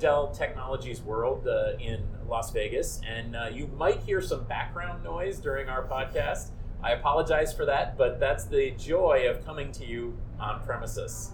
[0.00, 5.36] Dell Technologies World uh, in Las Vegas, and uh, you might hear some background noise
[5.36, 6.52] during our podcast.
[6.82, 11.32] I apologize for that, but that's the joy of coming to you on premises.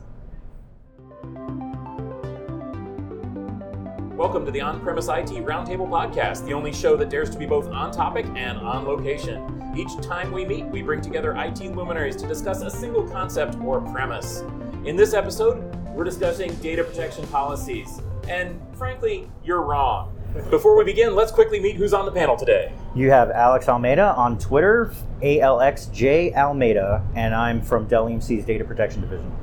[4.16, 7.46] Welcome to the On Premise IT Roundtable Podcast, the only show that dares to be
[7.46, 9.74] both on topic and on location.
[9.76, 13.80] Each time we meet, we bring together IT luminaries to discuss a single concept or
[13.80, 14.42] premise.
[14.84, 18.00] In this episode, we're discussing data protection policies.
[18.28, 20.12] And frankly, you're wrong.
[20.50, 22.72] Before we begin, let's quickly meet who's on the panel today.
[22.94, 29.00] You have Alex Almeida on Twitter, ALXJ Almeida, and I'm from Dell EMC's Data Protection
[29.00, 29.34] Division.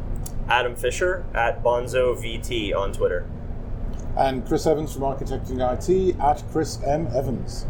[0.48, 3.26] Adam Fisher at Bonzo VT on Twitter
[4.18, 7.08] and Chris Evans from Architecting IT at Chris M.
[7.08, 7.66] Evans.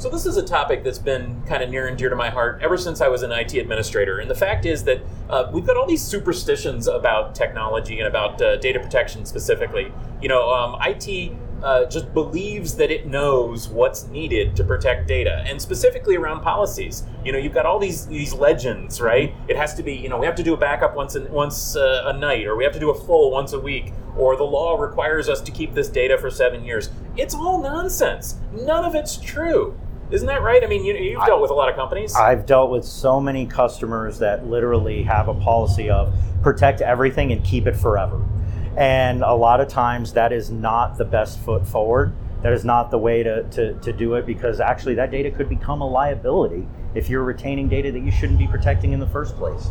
[0.00, 2.62] So, this is a topic that's been kind of near and dear to my heart
[2.62, 4.20] ever since I was an IT administrator.
[4.20, 8.40] And the fact is that uh, we've got all these superstitions about technology and about
[8.40, 9.92] uh, data protection specifically.
[10.22, 11.32] You know, um, IT
[11.62, 17.04] uh, just believes that it knows what's needed to protect data, and specifically around policies.
[17.22, 19.34] You know, you've got all these these legends, right?
[19.48, 22.04] It has to be, you know, we have to do a backup once once uh,
[22.06, 24.80] a night, or we have to do a full once a week, or the law
[24.80, 26.88] requires us to keep this data for seven years.
[27.18, 28.36] It's all nonsense.
[28.52, 29.78] None of it's true.
[30.10, 30.62] Isn't that right?
[30.64, 32.14] I mean, you, have dealt with a lot of companies.
[32.16, 37.44] I've dealt with so many customers that literally have a policy of protect everything and
[37.44, 38.24] keep it forever.
[38.76, 42.12] And a lot of times that is not the best foot forward.
[42.42, 45.48] That is not the way to, to, to do it because actually that data could
[45.48, 49.36] become a liability if you're retaining data that you shouldn't be protecting in the first
[49.36, 49.68] place.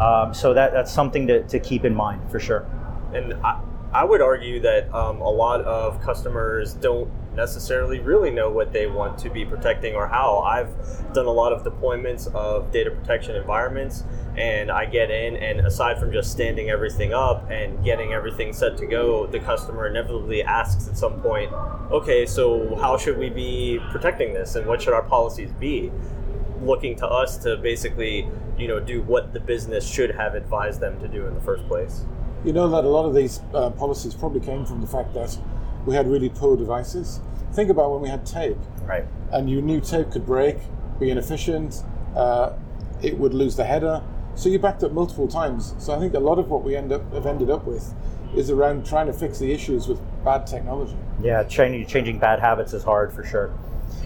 [0.00, 2.66] Um, so that, that's something to, to keep in mind for sure.
[3.14, 3.60] And I,
[3.92, 8.86] I would argue that um, a lot of customers don't necessarily really know what they
[8.86, 10.38] want to be protecting or how.
[10.38, 10.72] I've
[11.12, 14.02] done a lot of deployments of data protection environments,
[14.36, 18.76] and I get in, and aside from just standing everything up and getting everything set
[18.78, 21.52] to go, the customer inevitably asks at some point,
[21.90, 25.92] okay, so how should we be protecting this, and what should our policies be?
[26.62, 30.98] Looking to us to basically, you know, do what the business should have advised them
[31.00, 32.04] to do in the first place.
[32.44, 35.38] You know that a lot of these uh, policies probably came from the fact that
[35.84, 37.20] we had really poor devices.
[37.56, 38.58] Think about when we had tape.
[38.82, 39.06] Right.
[39.32, 40.58] And you knew tape could break,
[41.00, 41.82] be inefficient,
[42.14, 42.52] uh,
[43.02, 44.02] it would lose the header.
[44.34, 45.74] So you backed up multiple times.
[45.78, 47.94] So I think a lot of what we end up have ended up with
[48.36, 50.98] is around trying to fix the issues with bad technology.
[51.22, 53.58] Yeah, changing changing bad habits is hard for sure.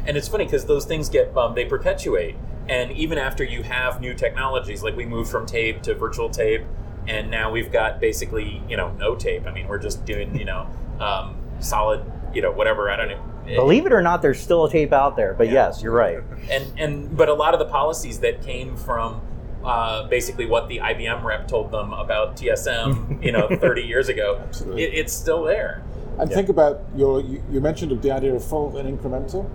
[0.06, 2.36] And it's funny because those things get um, they perpetuate.
[2.68, 6.62] And even after you have new technologies, like we moved from tape to virtual tape,
[7.08, 9.44] and now we've got basically you know no tape.
[9.44, 10.68] I mean, we're just doing you know
[11.00, 12.88] um, solid, you know, whatever.
[12.88, 13.24] I don't know.
[13.56, 15.34] Believe it or not, there's still a tape out there.
[15.34, 15.68] But yeah.
[15.68, 16.18] yes, you're right.
[16.50, 19.20] And and but a lot of the policies that came from
[19.64, 24.42] uh, basically what the IBM rep told them about TSM, you know, 30 years ago,
[24.76, 25.82] it, it's still there.
[26.18, 26.36] And yeah.
[26.36, 27.20] think about your.
[27.20, 29.48] You, you mentioned the idea of full and incremental.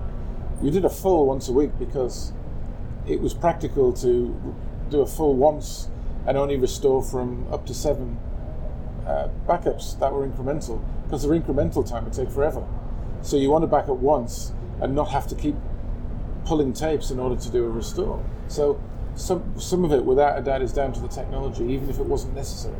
[0.61, 2.31] You did a full once a week because
[3.07, 4.55] it was practical to
[4.89, 5.89] do a full once
[6.25, 8.17] and only restore from up to seven
[9.05, 12.65] uh, backups that were incremental because the incremental time would take forever.
[13.25, 15.55] So you want to back up once and not have to keep
[16.45, 18.23] pulling tapes in order to do a restore.
[18.47, 18.79] So
[19.15, 22.05] some some of it, without a doubt, is down to the technology, even if it
[22.05, 22.75] wasn't necessary.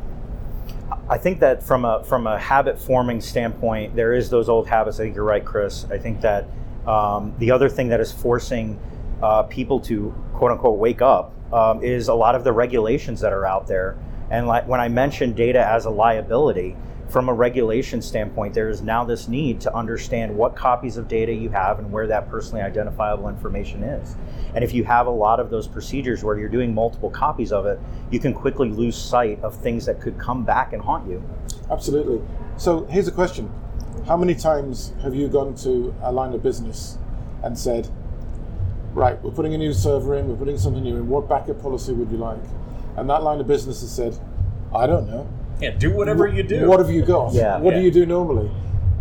[1.10, 5.00] I think that from a from a habit forming standpoint, there is those old habits.
[5.00, 5.86] I think you're right, Chris.
[5.90, 6.46] I think that
[6.86, 8.80] um, the other thing that is forcing
[9.24, 13.34] uh, people to quote unquote wake up um, is a lot of the regulations that
[13.34, 13.98] are out there.
[14.30, 16.76] And like when I mentioned data as a liability,
[17.10, 21.34] from a regulation standpoint, there is now this need to understand what copies of data
[21.34, 24.16] you have and where that personally identifiable information is.
[24.56, 27.66] And if you have a lot of those procedures where you're doing multiple copies of
[27.66, 27.80] it,
[28.10, 31.24] you can quickly lose sight of things that could come back and haunt you.
[31.70, 32.22] Absolutely.
[32.58, 33.52] So here's a question
[34.08, 36.98] How many times have you gone to a line of business
[37.44, 37.88] and said,
[38.94, 41.94] Right, we're putting a new server in, we're putting something new in, what backup policy
[41.94, 42.42] would you like?
[42.98, 44.18] And that line of business has said,
[44.74, 45.30] I don't know
[45.60, 46.68] yeah, do whatever you do.
[46.68, 47.34] What have you got?
[47.34, 47.58] Yeah.
[47.58, 47.80] What yeah.
[47.80, 48.52] do you do normally?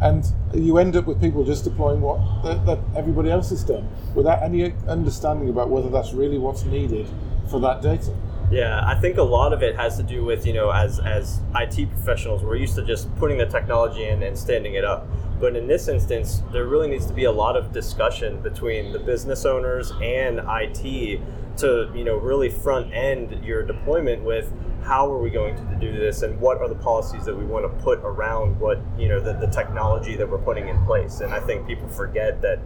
[0.00, 3.88] And you end up with people just deploying what that, that everybody else has done
[4.14, 7.08] without any understanding about whether that's really what's needed
[7.48, 8.14] for that data.
[8.50, 11.40] Yeah, I think a lot of it has to do with, you know, as as
[11.56, 15.08] IT professionals, we're used to just putting the technology in and standing it up.
[15.40, 18.98] But in this instance, there really needs to be a lot of discussion between the
[18.98, 21.20] business owners and IT
[21.58, 24.52] to, you know, really front end your deployment with
[24.84, 27.64] how are we going to do this and what are the policies that we want
[27.64, 31.20] to put around what you know the, the technology that we're putting in place?
[31.20, 32.60] And i think people forget that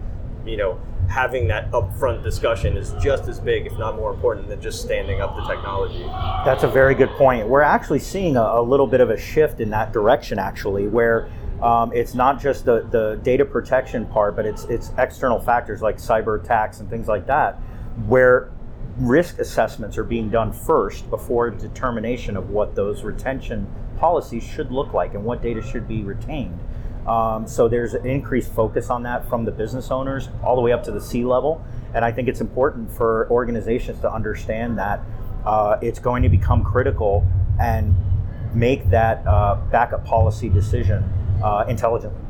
[0.45, 4.61] you know having that upfront discussion is just as big if not more important than
[4.61, 6.05] just standing up the technology.
[6.45, 7.49] That's a very good point.
[7.49, 11.31] We're actually seeing a, a little bit of a shift in that direction actually where
[11.63, 15.97] um, it's not just the, the data protection part, but it's it's external factors like
[15.97, 17.55] cyber attacks and things like that,
[18.07, 18.51] where
[18.99, 23.67] risk assessments are being done first before determination of what those retention
[23.99, 26.59] policies should look like and what data should be retained.
[27.07, 30.73] Um, so there's an increased focus on that from the business owners all the way
[30.73, 31.65] up to the C level,
[31.95, 35.01] and I think it's important for organizations to understand that
[35.47, 37.27] uh, it's going to become critical
[37.61, 37.97] and
[38.55, 41.03] make that uh, backup policy decision
[41.43, 42.21] uh, intelligently.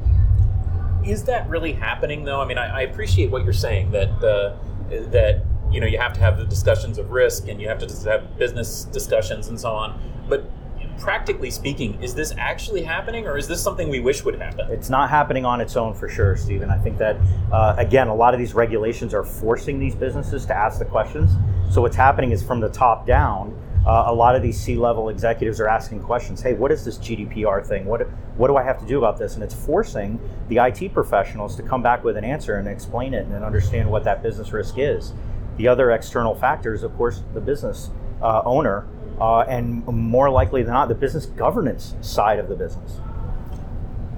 [1.05, 2.41] Is that really happening, though?
[2.41, 6.21] I mean, I, I appreciate what you're saying that that you know you have to
[6.21, 10.01] have the discussions of risk and you have to have business discussions and so on,
[10.29, 10.51] but
[10.99, 14.71] practically speaking, is this actually happening, or is this something we wish would happen?
[14.71, 16.71] It's not happening on its own for sure, Stephen.
[16.71, 17.17] I think that
[17.53, 21.33] uh, again, a lot of these regulations are forcing these businesses to ask the questions.
[21.71, 23.57] So what's happening is from the top down.
[23.87, 26.43] Uh, a lot of these C-level executives are asking questions.
[26.43, 27.87] Hey, what is this GDPR thing?
[27.87, 28.03] What
[28.37, 29.35] what do I have to do about this?
[29.35, 33.27] And it's forcing the IT professionals to come back with an answer and explain it
[33.27, 35.13] and understand what that business risk is.
[35.59, 37.91] The other external factors, of course, the business
[38.23, 38.87] uh, owner
[39.21, 43.01] uh, and more likely than not, the business governance side of the business.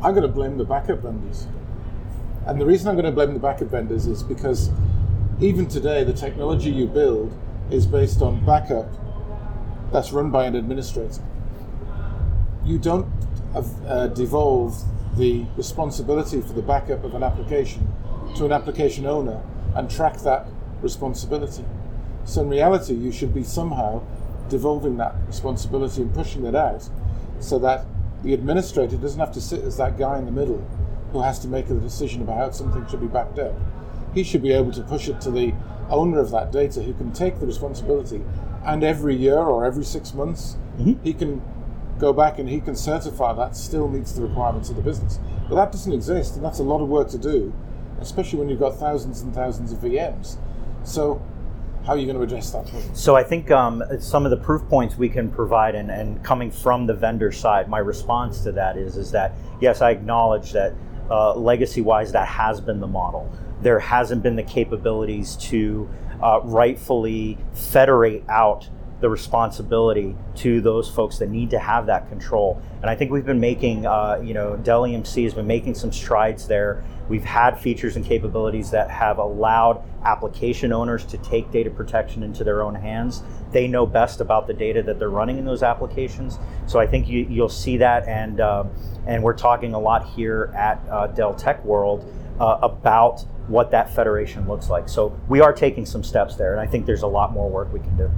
[0.02, 1.46] I'm going to blame the backup vendors.
[2.46, 4.70] And the reason I'm going to blame the backup vendors is because
[5.40, 7.36] even today, the technology you build
[7.70, 8.86] is based on backup
[9.92, 11.22] that's run by an administrator.
[12.64, 13.10] You don't
[13.54, 14.80] uh, devolve
[15.16, 17.88] the responsibility for the backup of an application
[18.36, 19.42] to an application owner
[19.74, 20.46] and track that
[20.82, 21.64] responsibility.
[22.24, 24.02] So in reality, you should be somehow
[24.48, 26.88] devolving that responsibility and pushing it out
[27.38, 27.86] so that
[28.22, 30.58] the administrator doesn't have to sit as that guy in the middle
[31.12, 33.54] who has to make a decision about how something should be backed up.
[34.14, 35.54] He should be able to push it to the
[35.88, 38.22] owner of that data who can take the responsibility
[38.64, 41.02] and every year or every six months mm-hmm.
[41.02, 41.42] he can
[41.98, 45.18] go back and he can certify that still meets the requirements of the business.
[45.48, 47.52] But that doesn't exist and that's a lot of work to do,
[48.00, 50.36] especially when you've got thousands and thousands of VMs.
[50.84, 51.22] So
[51.84, 52.70] how are you going to address that?
[52.94, 56.50] So I think um, some of the proof points we can provide, and, and, coming
[56.50, 60.74] from the vendor side, my response to that is is that yes, I acknowledge that
[61.10, 63.32] uh, legacy-wise that has been the model.
[63.62, 65.88] There hasn't been the capabilities to
[66.22, 68.68] uh, rightfully federate out
[69.00, 72.60] the responsibility to those folks that need to have that control.
[72.82, 75.90] And I think we've been making, uh, you know, Dell EMC has been making some
[75.90, 76.84] strides there.
[77.08, 82.44] We've had features and capabilities that have allowed application owners to take data protection into
[82.44, 83.22] their own hands.
[83.50, 86.38] They know best about the data that they're running in those applications.
[86.66, 88.64] So I think you, will see that, and uh,
[89.06, 92.04] and we're talking a lot here at uh, Dell Tech World
[92.38, 94.88] uh, about what that federation looks like.
[94.88, 97.72] So we are taking some steps there, and I think there's a lot more work
[97.72, 98.10] we can do.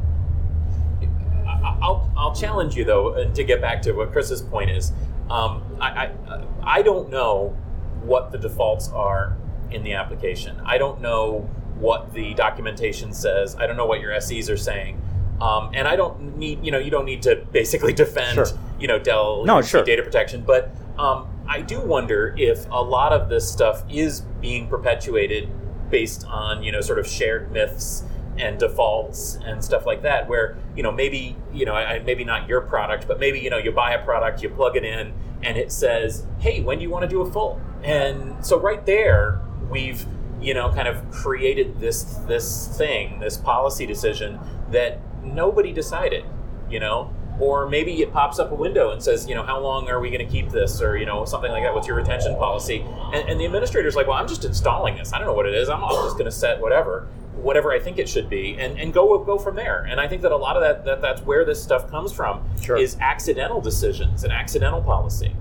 [1.63, 4.93] I'll, I'll challenge you though to get back to what Chris's point is.
[5.31, 7.57] Um, I, I, I don't know
[8.03, 9.37] what the defaults are
[9.71, 10.61] in the application.
[10.65, 11.49] I don't know
[11.79, 13.57] what the documentation says.
[13.57, 15.01] I don't know what your SEs are saying.
[15.41, 18.47] Um, and I don't need, you know, you don't need to basically defend, sure.
[18.79, 19.83] you know, Dell no, sure.
[19.83, 20.43] data protection.
[20.47, 25.49] But um, I do wonder if a lot of this stuff is being perpetuated
[25.91, 28.05] based on, you know, sort of shared myths
[28.39, 32.49] and defaults and stuff like that where you know maybe you know I, maybe not
[32.49, 35.13] your product but maybe you know you buy a product you plug it in
[35.43, 38.85] and it says hey when do you want to do a full and so right
[38.87, 39.41] there
[39.71, 40.07] we've
[40.41, 44.41] you know kind of created this this thing this policy decision
[44.71, 46.25] that nobody decided
[46.71, 49.89] you know or maybe it pops up a window and says, you know, how long
[49.89, 51.75] are we going to keep this, or you know, something like that.
[51.75, 52.85] What's your retention policy?
[53.13, 55.13] And, and the administrator's like, well, I'm just installing this.
[55.13, 55.69] I don't know what it is.
[55.69, 57.09] I'm just going to set whatever
[57.43, 59.85] whatever I think it should be, and, and go go from there.
[59.85, 62.45] And I think that a lot of that, that that's where this stuff comes from
[62.61, 62.77] sure.
[62.77, 65.35] is accidental decisions and accidental policy.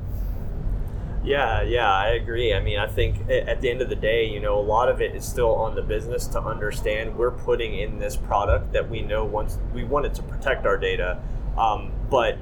[1.23, 2.53] Yeah, yeah, I agree.
[2.53, 5.01] I mean, I think at the end of the day, you know, a lot of
[5.01, 9.01] it is still on the business to understand we're putting in this product that we
[9.01, 11.21] know once we want it to protect our data,
[11.57, 12.37] um, but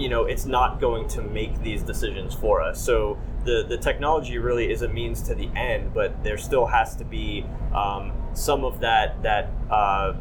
[0.00, 2.82] you know, it's not going to make these decisions for us.
[2.82, 6.96] So the the technology really is a means to the end, but there still has
[6.96, 10.14] to be um, some of that that uh,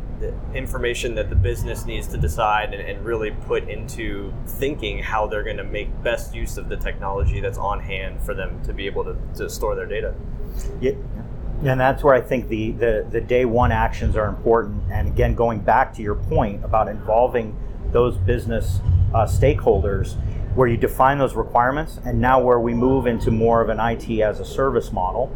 [0.53, 5.43] information that the business needs to decide and, and really put into thinking how they're
[5.43, 8.85] going to make best use of the technology that's on hand for them to be
[8.85, 10.13] able to, to store their data.
[10.81, 10.91] Yeah.
[11.63, 14.81] And that's where I think the, the, the day one actions are important.
[14.89, 17.57] And again, going back to your point about involving
[17.91, 18.79] those business
[19.13, 20.15] uh, stakeholders,
[20.55, 24.21] where you define those requirements, and now where we move into more of an IT
[24.21, 25.31] as a service model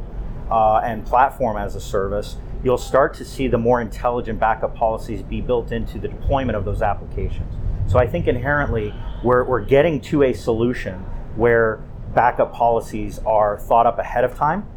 [0.50, 5.22] uh, and platform as a service, you'll start to see the more intelligent backup policies
[5.22, 7.54] be built into the deployment of those applications.
[7.92, 8.94] So I think inherently
[9.24, 10.94] we're, we're getting to a solution
[11.36, 11.84] where
[12.14, 14.68] backup policies are thought up ahead of time,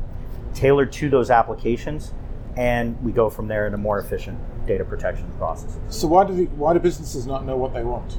[0.54, 2.12] tailored to those applications,
[2.56, 5.78] and we go from there in a more efficient data protection processes.
[5.88, 8.18] So why do the, why do businesses not know what they want?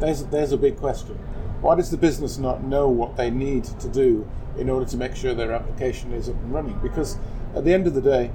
[0.00, 1.18] There's there's a big question.
[1.60, 5.16] Why does the business not know what they need to do in order to make
[5.16, 6.78] sure their application is up and running?
[6.80, 7.18] Because
[7.54, 8.30] at the end of the day,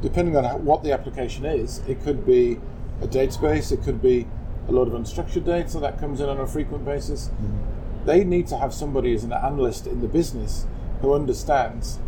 [0.00, 2.58] depending on how, what the application is, it could be
[3.00, 4.26] a database, it could be
[4.68, 7.28] a lot of unstructured data that comes in on a frequent basis.
[7.28, 8.06] Mm-hmm.
[8.06, 10.66] They need to have somebody as an analyst in the business
[11.00, 11.98] who understands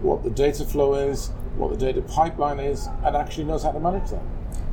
[0.00, 3.80] what the data flow is, what the data pipeline is, and actually knows how to
[3.80, 4.22] manage that.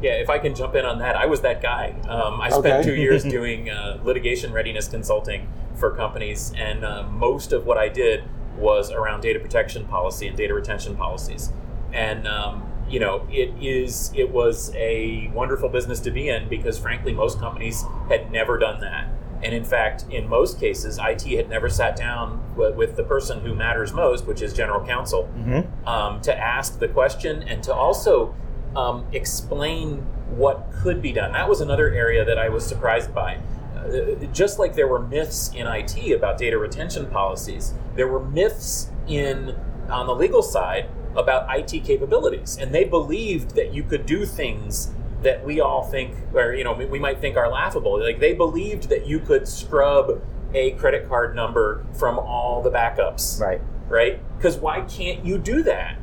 [0.01, 1.96] Yeah, if I can jump in on that, I was that guy.
[2.08, 2.84] Um, I spent okay.
[2.84, 7.89] two years doing uh, litigation readiness consulting for companies, and uh, most of what I
[7.89, 8.24] did
[8.58, 11.51] was around data protection policy and data retention policies.
[11.94, 16.77] And um, you know, it is it was a wonderful business to be in because,
[16.77, 19.10] frankly, most companies had never done that.
[19.44, 23.41] And in fact, in most cases, IT had never sat down with, with the person
[23.41, 25.88] who matters most, which is general counsel, mm-hmm.
[25.88, 28.34] um, to ask the question and to also
[28.75, 29.98] um, explain
[30.29, 31.32] what could be done.
[31.32, 33.39] That was another area that I was surprised by.
[33.75, 38.91] Uh, just like there were myths in IT about data retention policies, there were myths
[39.08, 39.55] in
[39.89, 44.91] on the legal side about IT capabilities, and they believed that you could do things
[45.22, 48.00] that we all think, or you know, we might think are laughable.
[48.01, 50.22] Like they believed that you could scrub
[50.53, 53.62] a credit card number from all the backups, right?
[53.88, 54.22] Right?
[54.38, 55.98] Because why can't you do that?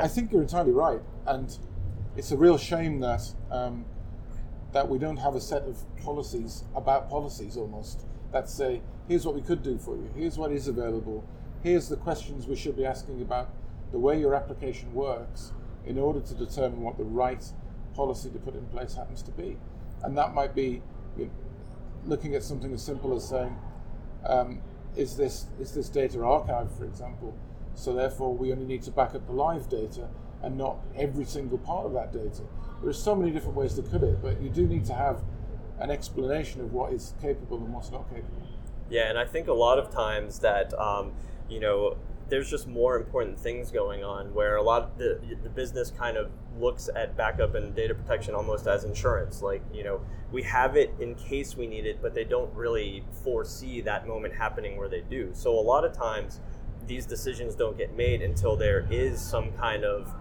[0.00, 1.58] I think you're entirely right, and
[2.16, 3.84] it's a real shame that um,
[4.72, 9.34] that we don't have a set of policies about policies almost that say here's what
[9.34, 10.10] we could do for you.
[10.14, 11.24] Here's what is available.
[11.62, 13.50] Here's the questions we should be asking about
[13.90, 15.52] the way your application works
[15.84, 17.44] in order to determine what the right
[17.94, 19.56] policy to put in place happens to be.
[20.02, 20.82] And that might be
[21.16, 21.30] you know,
[22.06, 23.56] looking at something as simple as saying
[24.24, 24.60] um,
[24.96, 27.36] is this is this data archived for example?
[27.74, 30.08] So therefore we only need to back up the live data
[30.42, 32.42] and not every single part of that data.
[32.80, 35.22] There are so many different ways to cut it, but you do need to have
[35.78, 38.46] an explanation of what is capable and what's not capable.
[38.88, 41.12] Yeah, and I think a lot of times that um,
[41.48, 41.96] you know
[42.30, 46.16] there's just more important things going on where a lot of the, the business kind
[46.16, 50.76] of looks at backup and data protection almost as insurance like you know we have
[50.76, 54.88] it in case we need it but they don't really foresee that moment happening where
[54.88, 56.40] they do so a lot of times
[56.86, 60.12] these decisions don't get made until there is some kind of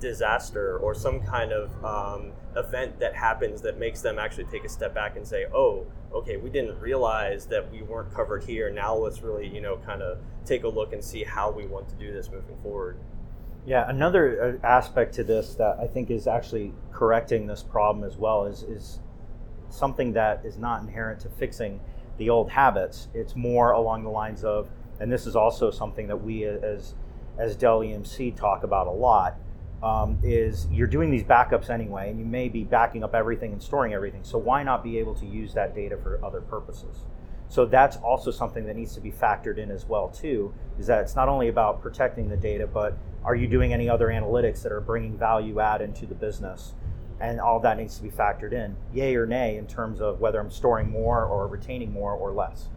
[0.00, 4.68] disaster or some kind of um, event that happens that makes them actually take a
[4.68, 8.70] step back and say, "Oh, okay, we didn't realize that we weren't covered here.
[8.70, 11.88] Now let's really, you know, kind of take a look and see how we want
[11.88, 12.98] to do this moving forward."
[13.66, 18.16] Yeah, another uh, aspect to this that I think is actually correcting this problem as
[18.16, 19.00] well is is
[19.70, 21.80] something that is not inherent to fixing
[22.16, 23.08] the old habits.
[23.14, 24.68] It's more along the lines of,
[25.00, 26.94] and this is also something that we as
[27.38, 29.36] as Dell EMC talk about a lot
[29.82, 33.62] um, is you're doing these backups anyway, and you may be backing up everything and
[33.62, 34.24] storing everything.
[34.24, 37.04] So why not be able to use that data for other purposes?
[37.48, 40.52] So that's also something that needs to be factored in as well too.
[40.78, 44.08] Is that it's not only about protecting the data, but are you doing any other
[44.08, 46.74] analytics that are bringing value add into the business?
[47.20, 50.38] And all that needs to be factored in, yay or nay, in terms of whether
[50.38, 52.68] I'm storing more or retaining more or less.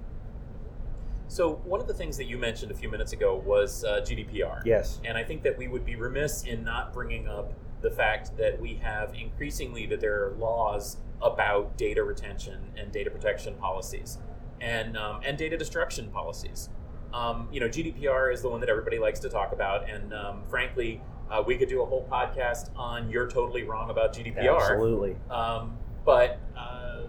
[1.31, 4.63] So one of the things that you mentioned a few minutes ago was uh, GDPR.
[4.65, 4.99] Yes.
[5.05, 8.59] And I think that we would be remiss in not bringing up the fact that
[8.59, 14.17] we have increasingly that there are laws about data retention and data protection policies,
[14.59, 16.67] and um, and data destruction policies.
[17.13, 20.43] Um, you know, GDPR is the one that everybody likes to talk about, and um,
[20.49, 25.15] frankly, uh, we could do a whole podcast on "You're totally wrong about GDPR." Absolutely.
[25.29, 27.03] Um, but uh,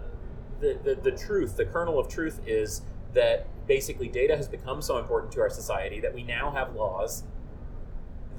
[0.61, 2.83] the, the the truth, the kernel of truth, is
[3.15, 7.25] that basically data has become so important to our society that we now have laws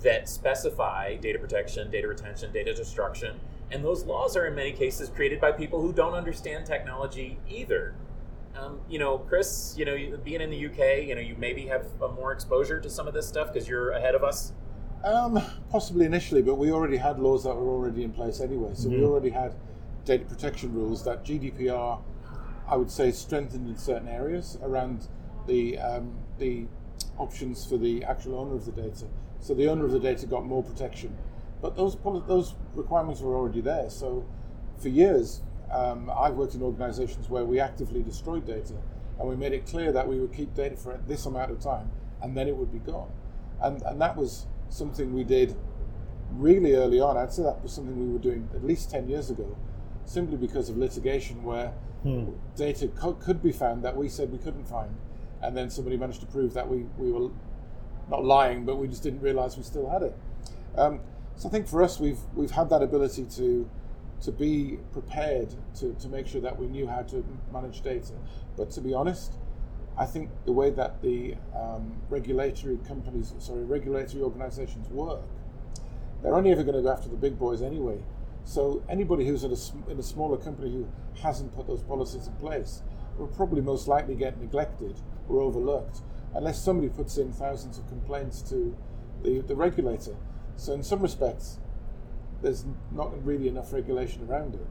[0.02, 3.40] that specify data protection, data retention, data destruction,
[3.72, 7.96] and those laws are in many cases created by people who don't understand technology either.
[8.56, 11.88] Um, you know, Chris, you know, being in the UK, you know, you maybe have
[12.00, 14.54] more exposure to some of this stuff because you're ahead of us.
[15.04, 15.40] Um,
[15.72, 18.72] possibly initially, but we already had laws that were already in place anyway.
[18.76, 19.00] So mm-hmm.
[19.00, 19.56] we already had
[20.06, 22.00] data protection rules that GDPR
[22.68, 25.08] I would say, strengthened in certain areas around
[25.48, 26.68] the um, the
[27.18, 29.06] options for the actual owner of the data.
[29.40, 31.18] So the owner of the data got more protection,
[31.62, 33.90] but those those requirements were already there.
[33.90, 34.26] So
[34.78, 35.42] for years,
[35.72, 38.76] um, I've worked in organisations where we actively destroyed data,
[39.20, 41.92] and we made it clear that we would keep data for this amount of time,
[42.22, 43.12] and then it would be gone.
[43.62, 45.56] And and that was something we did
[46.32, 47.18] really early on.
[47.18, 49.58] I'd say that was something we were doing at least ten years ago,
[50.06, 52.30] simply because of litigation where hmm.
[52.56, 54.96] data co- could be found that we said we couldn't find.
[55.42, 57.30] and then somebody managed to prove that we, we were
[58.10, 60.16] not lying, but we just didn't realize we still had it.
[60.78, 61.02] Um,
[61.36, 63.70] so I think for us, we've we've had that ability to
[64.22, 68.14] to be prepared to, to make sure that we knew how to manage data.
[68.56, 69.34] But to be honest,
[69.98, 75.22] I think the way that the um, regulatory companies, sorry, regulatory organizations work,
[76.22, 78.00] they're only ever going to go after the big boys anyway.
[78.44, 80.88] So anybody who's in a, in a smaller company who
[81.22, 82.82] hasn't put those policies in place
[83.18, 86.02] will probably most likely get neglected or overlooked
[86.36, 88.76] unless somebody puts in thousands of complaints to
[89.24, 90.16] the, the regulator.
[90.56, 91.60] So in some respects,
[92.42, 94.68] there's not really enough regulation around it.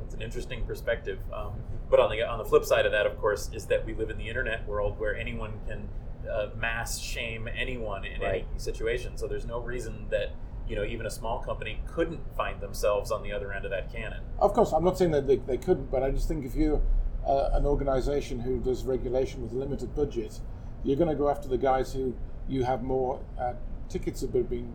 [0.00, 1.18] That's an interesting perspective.
[1.32, 1.52] Um,
[1.90, 4.10] but on the on the flip side of that, of course, is that we live
[4.10, 5.88] in the internet world where anyone can
[6.30, 8.46] uh, mass shame anyone in right.
[8.48, 9.16] any situation.
[9.16, 10.32] So there's no reason that
[10.68, 13.92] you know even a small company couldn't find themselves on the other end of that
[13.92, 14.20] cannon.
[14.38, 16.82] Of course, I'm not saying that they, they couldn't, but I just think if you're
[17.26, 20.40] uh, an organization who does regulation with a limited budget,
[20.84, 22.14] you're going to go after the guys who
[22.48, 23.54] you have more uh,
[23.88, 24.74] tickets have been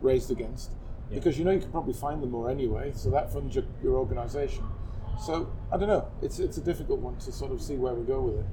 [0.00, 0.72] raised against
[1.10, 1.16] yeah.
[1.16, 2.92] because you know you can probably find them more anyway.
[2.94, 4.64] So that funds your, your organization.
[5.24, 6.08] So I don't know.
[6.22, 8.46] It's it's a difficult one to sort of see where we go with it.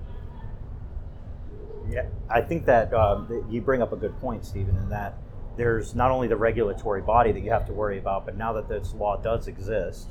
[1.89, 5.17] Yeah, I think that um, you bring up a good point, Stephen, in that
[5.57, 8.69] there's not only the regulatory body that you have to worry about, but now that
[8.69, 10.09] this law does exist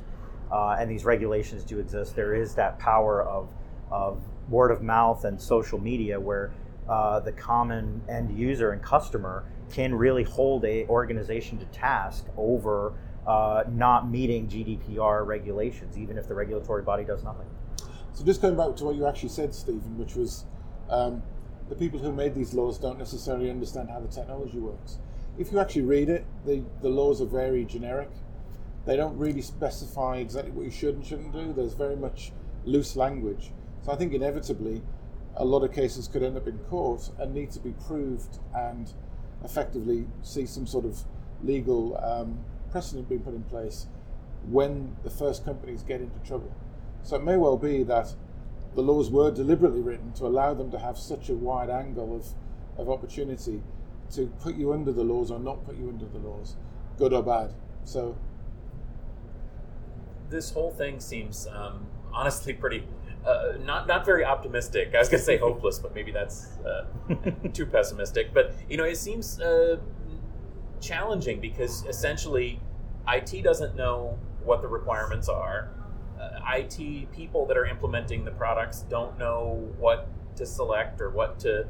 [0.50, 3.52] uh, and these regulations do exist, there is that power of,
[3.90, 6.52] of word of mouth and social media where
[6.88, 12.92] uh, the common end user and customer can really hold a organization to task over
[13.26, 17.46] uh, not meeting GDPR regulations, even if the regulatory body does nothing.
[18.12, 20.44] So, just going back to what you actually said, Stephen, which was
[20.88, 21.22] um,
[21.68, 24.98] the people who made these laws don't necessarily understand how the technology works.
[25.38, 28.08] If you actually read it, the, the laws are very generic.
[28.86, 31.52] They don't really specify exactly what you should and shouldn't do.
[31.52, 32.32] There's very much
[32.64, 33.52] loose language.
[33.84, 34.82] So I think inevitably,
[35.36, 38.90] a lot of cases could end up in court and need to be proved and
[39.44, 41.04] effectively see some sort of
[41.42, 42.38] legal um,
[42.70, 43.86] precedent being put in place
[44.48, 46.54] when the first companies get into trouble.
[47.02, 48.14] So it may well be that
[48.74, 52.26] the laws were deliberately written to allow them to have such a wide angle of,
[52.80, 53.62] of opportunity
[54.12, 56.56] to put you under the laws or not put you under the laws,
[56.98, 57.52] good or bad.
[57.84, 58.16] So
[60.28, 62.86] this whole thing seems um, honestly pretty
[63.26, 64.94] uh, not not very optimistic.
[64.94, 66.84] I was going to say hopeless, but maybe that's uh,
[67.52, 68.32] too pessimistic.
[68.32, 69.78] But you know, it seems uh,
[70.80, 72.60] challenging because essentially,
[73.08, 75.70] IT doesn't know what the requirements are.
[76.20, 81.38] Uh, IT people that are implementing the products don't know what to select or what
[81.40, 81.66] to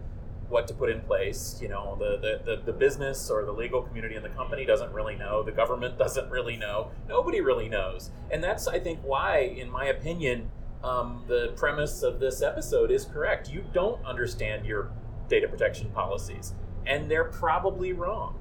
[0.49, 1.59] what to put in place.
[1.61, 4.93] You know, the, the, the, the, business or the legal community and the company doesn't
[4.93, 5.43] really know.
[5.43, 6.91] The government doesn't really know.
[7.09, 8.11] Nobody really knows.
[8.31, 10.51] And that's, I think, why, in my opinion,
[10.85, 13.51] um, the premise of this episode is correct.
[13.51, 14.91] You don't understand your
[15.29, 16.55] data protection policies,
[16.87, 18.39] and they're probably wrong.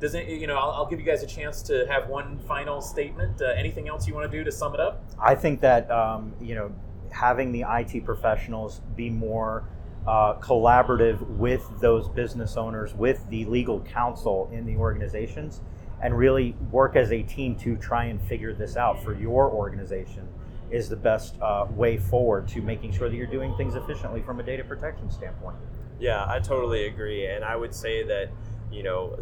[0.00, 0.56] Does it, you know?
[0.56, 3.42] I'll, I'll give you guys a chance to have one final statement.
[3.42, 5.04] Uh, anything else you want to do to sum it up?
[5.20, 6.72] I think that um, you know
[7.10, 9.64] having the IT professionals be more
[10.08, 15.60] uh, collaborative with those business owners, with the legal counsel in the organizations,
[16.02, 20.26] and really work as a team to try and figure this out for your organization
[20.70, 24.40] is the best uh, way forward to making sure that you're doing things efficiently from
[24.40, 25.56] a data protection standpoint.
[26.00, 27.26] Yeah, I totally agree.
[27.26, 28.30] And I would say that,
[28.72, 29.14] you know,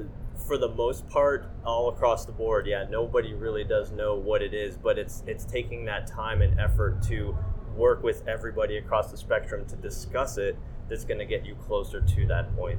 [0.46, 4.54] for the most part, all across the board, yeah, nobody really does know what it
[4.54, 7.36] is, but it's it's taking that time and effort to
[7.74, 10.56] work with everybody across the spectrum to discuss it
[10.88, 12.78] that's going to get you closer to that point.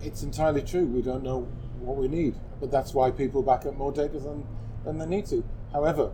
[0.00, 0.86] It's entirely true.
[0.86, 1.48] We don't know
[1.80, 4.46] what we need, but that's why people back up more data than,
[4.84, 5.44] than they need to.
[5.72, 6.12] However,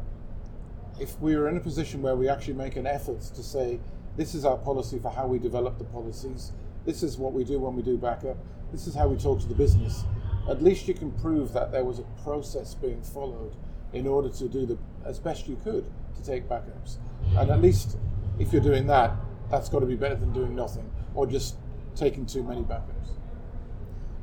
[1.01, 3.81] if we are in a position where we actually make an effort to say,
[4.17, 6.53] this is our policy for how we develop the policies,
[6.85, 8.37] this is what we do when we do backup,
[8.73, 10.05] this is how we talk to the business,
[10.49, 13.55] at least you can prove that there was a process being followed
[13.93, 15.85] in order to do the as best you could
[16.17, 16.97] to take backups.
[17.37, 17.97] And at least
[18.39, 19.13] if you're doing that,
[19.51, 21.57] that's got to be better than doing nothing or just
[21.95, 23.01] taking too many backups.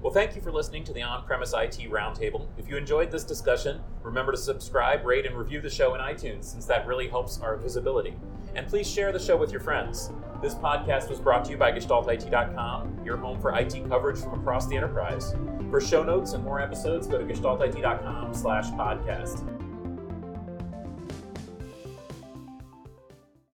[0.01, 2.47] Well, thank you for listening to the On Premise IT Roundtable.
[2.57, 6.45] If you enjoyed this discussion, remember to subscribe, rate, and review the show in iTunes,
[6.45, 8.15] since that really helps our visibility.
[8.55, 10.11] And please share the show with your friends.
[10.41, 14.67] This podcast was brought to you by GestaltIT.com, your home for IT coverage from across
[14.67, 15.35] the enterprise.
[15.71, 19.56] For show notes and more episodes, go to GestaltIT.com slash podcast.